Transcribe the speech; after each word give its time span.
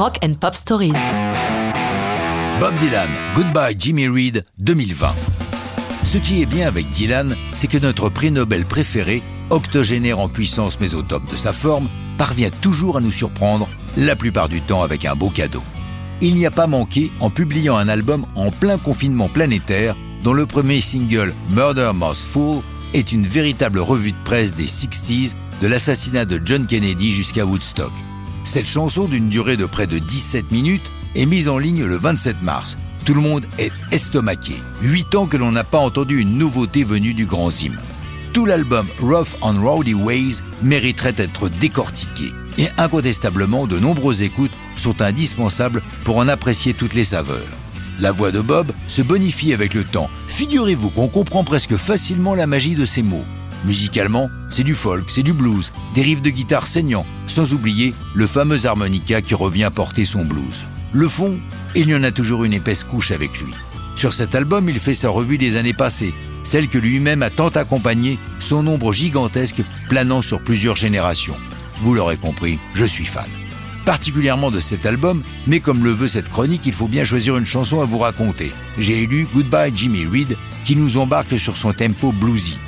Rock 0.00 0.18
and 0.24 0.32
Pop 0.40 0.54
Stories. 0.54 0.94
Bob 2.58 2.74
Dylan, 2.76 3.10
Goodbye 3.34 3.74
Jimmy 3.78 4.08
Reed 4.08 4.46
2020. 4.58 5.12
Ce 6.04 6.16
qui 6.16 6.40
est 6.40 6.46
bien 6.46 6.66
avec 6.66 6.88
Dylan, 6.88 7.36
c'est 7.52 7.66
que 7.66 7.76
notre 7.76 8.08
prix 8.08 8.30
Nobel 8.30 8.64
préféré, 8.64 9.22
octogénaire 9.50 10.18
en 10.18 10.30
puissance 10.30 10.80
mais 10.80 10.94
au 10.94 11.02
top 11.02 11.30
de 11.30 11.36
sa 11.36 11.52
forme, 11.52 11.90
parvient 12.16 12.48
toujours 12.62 12.96
à 12.96 13.02
nous 13.02 13.12
surprendre, 13.12 13.68
la 13.98 14.16
plupart 14.16 14.48
du 14.48 14.62
temps 14.62 14.82
avec 14.82 15.04
un 15.04 15.14
beau 15.14 15.28
cadeau. 15.28 15.62
Il 16.22 16.34
n'y 16.34 16.46
a 16.46 16.50
pas 16.50 16.66
manqué 16.66 17.10
en 17.20 17.28
publiant 17.28 17.76
un 17.76 17.88
album 17.88 18.24
en 18.36 18.50
plein 18.50 18.78
confinement 18.78 19.28
planétaire 19.28 19.96
dont 20.24 20.32
le 20.32 20.46
premier 20.46 20.80
single 20.80 21.34
Murder 21.50 21.90
Most 21.94 22.24
Fool 22.24 22.62
est 22.94 23.12
une 23.12 23.26
véritable 23.26 23.80
revue 23.80 24.12
de 24.12 24.24
presse 24.24 24.54
des 24.54 24.66
60s 24.66 25.34
de 25.60 25.66
l'assassinat 25.66 26.24
de 26.24 26.40
John 26.42 26.66
Kennedy 26.66 27.10
jusqu'à 27.10 27.44
Woodstock. 27.44 27.92
Cette 28.50 28.66
chanson 28.66 29.04
d'une 29.04 29.28
durée 29.28 29.56
de 29.56 29.64
près 29.64 29.86
de 29.86 30.00
17 30.00 30.50
minutes 30.50 30.90
est 31.14 31.24
mise 31.24 31.48
en 31.48 31.56
ligne 31.56 31.84
le 31.84 31.96
27 31.96 32.42
mars. 32.42 32.78
Tout 33.04 33.14
le 33.14 33.20
monde 33.20 33.46
est 33.58 33.70
estomaqué. 33.92 34.54
Huit 34.82 35.14
ans 35.14 35.26
que 35.26 35.36
l'on 35.36 35.52
n'a 35.52 35.62
pas 35.62 35.78
entendu 35.78 36.18
une 36.18 36.36
nouveauté 36.36 36.82
venue 36.82 37.14
du 37.14 37.26
grand 37.26 37.48
Zim. 37.48 37.74
Tout 38.32 38.46
l'album 38.46 38.88
Rough 39.00 39.36
on 39.40 39.52
Rowdy 39.52 39.94
Ways 39.94 40.40
mériterait 40.64 41.12
d'être 41.12 41.48
décortiqué. 41.48 42.32
Et 42.58 42.66
incontestablement, 42.76 43.68
de 43.68 43.78
nombreuses 43.78 44.24
écoutes 44.24 44.58
sont 44.74 45.00
indispensables 45.00 45.80
pour 46.02 46.16
en 46.16 46.26
apprécier 46.26 46.74
toutes 46.74 46.94
les 46.94 47.04
saveurs. 47.04 47.46
La 48.00 48.10
voix 48.10 48.32
de 48.32 48.40
Bob 48.40 48.72
se 48.88 49.02
bonifie 49.02 49.54
avec 49.54 49.74
le 49.74 49.84
temps. 49.84 50.10
Figurez-vous 50.26 50.90
qu'on 50.90 51.06
comprend 51.06 51.44
presque 51.44 51.76
facilement 51.76 52.34
la 52.34 52.48
magie 52.48 52.74
de 52.74 52.84
ces 52.84 53.02
mots. 53.02 53.24
Musicalement, 53.64 54.30
c'est 54.48 54.62
du 54.62 54.74
folk, 54.74 55.04
c'est 55.08 55.22
du 55.22 55.32
blues, 55.32 55.72
des 55.94 56.02
riffs 56.02 56.22
de 56.22 56.30
guitare 56.30 56.66
saignants, 56.66 57.06
sans 57.26 57.52
oublier 57.52 57.94
le 58.14 58.26
fameux 58.26 58.66
harmonica 58.66 59.20
qui 59.20 59.34
revient 59.34 59.70
porter 59.74 60.04
son 60.04 60.24
blues. 60.24 60.64
Le 60.92 61.08
fond, 61.08 61.38
il 61.74 61.88
y 61.88 61.94
en 61.94 62.02
a 62.02 62.10
toujours 62.10 62.44
une 62.44 62.54
épaisse 62.54 62.84
couche 62.84 63.10
avec 63.10 63.38
lui. 63.40 63.52
Sur 63.96 64.14
cet 64.14 64.34
album, 64.34 64.68
il 64.68 64.80
fait 64.80 64.94
sa 64.94 65.10
revue 65.10 65.36
des 65.36 65.56
années 65.56 65.74
passées, 65.74 66.14
celle 66.42 66.68
que 66.68 66.78
lui-même 66.78 67.22
a 67.22 67.28
tant 67.28 67.48
accompagnée, 67.48 68.18
son 68.38 68.66
ombre 68.66 68.92
gigantesque 68.92 69.62
planant 69.88 70.22
sur 70.22 70.40
plusieurs 70.40 70.76
générations. 70.76 71.36
Vous 71.82 71.94
l'aurez 71.94 72.16
compris, 72.16 72.58
je 72.74 72.86
suis 72.86 73.04
fan. 73.04 73.28
Particulièrement 73.84 74.50
de 74.50 74.60
cet 74.60 74.86
album, 74.86 75.22
mais 75.46 75.60
comme 75.60 75.84
le 75.84 75.90
veut 75.90 76.08
cette 76.08 76.28
chronique, 76.28 76.66
il 76.66 76.72
faut 76.72 76.88
bien 76.88 77.04
choisir 77.04 77.36
une 77.36 77.46
chanson 77.46 77.82
à 77.82 77.84
vous 77.84 77.98
raconter. 77.98 78.52
J'ai 78.78 79.02
élu 79.02 79.26
Goodbye 79.34 79.72
Jimmy 79.74 80.06
Reed, 80.06 80.36
qui 80.64 80.76
nous 80.76 80.96
embarque 80.96 81.38
sur 81.38 81.56
son 81.56 81.72
tempo 81.72 82.12
bluesy. 82.12 82.58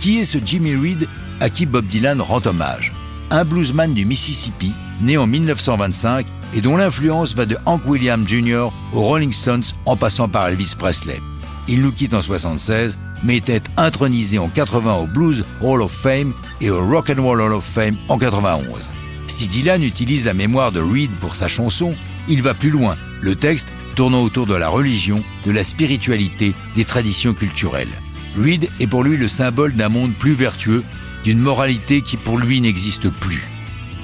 Qui 0.00 0.20
est 0.20 0.24
ce 0.24 0.38
Jimmy 0.42 0.74
Reed 0.76 1.06
à 1.40 1.50
qui 1.50 1.66
Bob 1.66 1.86
Dylan 1.86 2.22
rend 2.22 2.40
hommage? 2.46 2.90
Un 3.30 3.44
bluesman 3.44 3.92
du 3.92 4.06
Mississippi, 4.06 4.72
né 5.02 5.18
en 5.18 5.26
1925 5.26 6.26
et 6.54 6.62
dont 6.62 6.78
l'influence 6.78 7.34
va 7.34 7.44
de 7.44 7.58
Hank 7.66 7.82
Williams 7.86 8.26
Jr. 8.26 8.68
aux 8.94 9.02
Rolling 9.02 9.30
Stones 9.30 9.62
en 9.84 9.96
passant 9.96 10.26
par 10.26 10.48
Elvis 10.48 10.74
Presley. 10.78 11.20
Il 11.68 11.82
nous 11.82 11.92
quitte 11.92 12.14
en 12.14 12.22
76, 12.22 12.98
mais 13.24 13.36
était 13.36 13.60
intronisé 13.76 14.38
en 14.38 14.48
80 14.48 14.94
au 14.94 15.06
Blues 15.06 15.44
Hall 15.60 15.82
of 15.82 15.92
Fame 15.92 16.32
et 16.62 16.70
au 16.70 16.82
Rock 16.82 17.10
and 17.10 17.22
Roll 17.22 17.42
Hall 17.42 17.52
of 17.52 17.64
Fame 17.64 17.96
en 18.08 18.16
91. 18.16 18.88
Si 19.26 19.48
Dylan 19.48 19.82
utilise 19.82 20.24
la 20.24 20.32
mémoire 20.32 20.72
de 20.72 20.80
Reed 20.80 21.10
pour 21.20 21.34
sa 21.34 21.46
chanson, 21.46 21.92
il 22.26 22.40
va 22.40 22.54
plus 22.54 22.70
loin, 22.70 22.96
le 23.20 23.36
texte 23.36 23.68
tournant 23.96 24.22
autour 24.22 24.46
de 24.46 24.54
la 24.54 24.70
religion, 24.70 25.22
de 25.44 25.50
la 25.50 25.62
spiritualité, 25.62 26.54
des 26.74 26.86
traditions 26.86 27.34
culturelles. 27.34 27.92
Reed 28.36 28.68
est 28.78 28.86
pour 28.86 29.02
lui 29.02 29.16
le 29.16 29.28
symbole 29.28 29.74
d'un 29.74 29.88
monde 29.88 30.14
plus 30.14 30.32
vertueux, 30.32 30.84
d'une 31.24 31.38
moralité 31.38 32.00
qui 32.00 32.16
pour 32.16 32.38
lui 32.38 32.60
n'existe 32.60 33.10
plus. 33.10 33.42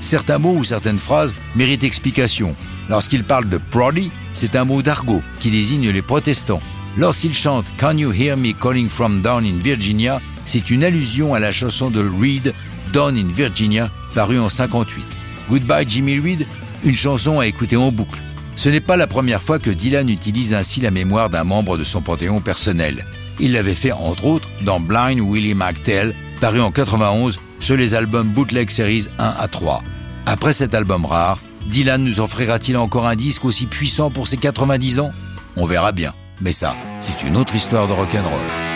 Certains 0.00 0.38
mots 0.38 0.56
ou 0.56 0.64
certaines 0.64 0.98
phrases 0.98 1.34
méritent 1.56 1.84
explication. 1.84 2.54
Lorsqu'il 2.88 3.24
parle 3.24 3.48
de 3.48 3.58
Proddy, 3.58 4.10
c'est 4.32 4.56
un 4.56 4.64
mot 4.64 4.82
d'argot 4.82 5.22
qui 5.40 5.50
désigne 5.50 5.90
les 5.90 6.02
protestants. 6.02 6.60
Lorsqu'il 6.96 7.34
chante 7.34 7.66
Can 7.78 7.96
You 7.96 8.12
Hear 8.12 8.36
Me 8.36 8.52
Calling 8.52 8.88
From 8.88 9.22
Down 9.22 9.44
in 9.44 9.58
Virginia, 9.58 10.20
c'est 10.46 10.70
une 10.70 10.84
allusion 10.84 11.34
à 11.34 11.40
la 11.40 11.52
chanson 11.52 11.90
de 11.90 12.04
Reed, 12.20 12.52
Down 12.92 13.16
in 13.16 13.28
Virginia, 13.34 13.90
parue 14.14 14.38
en 14.38 14.48
58. 14.48 15.04
Goodbye 15.48 15.86
Jimmy 15.88 16.18
Reed, 16.18 16.46
une 16.84 16.96
chanson 16.96 17.40
à 17.40 17.46
écouter 17.46 17.76
en 17.76 17.90
boucle. 17.90 18.23
Ce 18.56 18.68
n'est 18.68 18.80
pas 18.80 18.96
la 18.96 19.06
première 19.06 19.42
fois 19.42 19.58
que 19.58 19.70
Dylan 19.70 20.08
utilise 20.08 20.54
ainsi 20.54 20.80
la 20.80 20.90
mémoire 20.90 21.30
d'un 21.30 21.44
membre 21.44 21.76
de 21.76 21.84
son 21.84 22.00
panthéon 22.00 22.40
personnel. 22.40 23.06
Il 23.40 23.52
l'avait 23.52 23.74
fait 23.74 23.92
entre 23.92 24.26
autres 24.26 24.48
dans 24.62 24.80
Blind 24.80 25.20
Willie 25.20 25.54
McTell, 25.54 26.14
paru 26.40 26.60
en 26.60 26.70
91 26.70 27.40
sur 27.60 27.76
les 27.76 27.94
albums 27.94 28.28
Bootleg 28.28 28.70
Series 28.70 29.08
1 29.18 29.34
à 29.38 29.48
3. 29.48 29.82
Après 30.26 30.52
cet 30.52 30.74
album 30.74 31.04
rare, 31.04 31.38
Dylan 31.66 32.02
nous 32.04 32.20
offrira-t-il 32.20 32.76
encore 32.76 33.06
un 33.06 33.16
disque 33.16 33.44
aussi 33.44 33.66
puissant 33.66 34.10
pour 34.10 34.28
ses 34.28 34.36
90 34.36 35.00
ans? 35.00 35.10
On 35.56 35.66
verra 35.66 35.92
bien. 35.92 36.12
Mais 36.40 36.52
ça, 36.52 36.74
c'est 37.00 37.22
une 37.22 37.36
autre 37.36 37.54
histoire 37.54 37.86
de 37.88 37.92
rock'n'roll. 37.92 38.73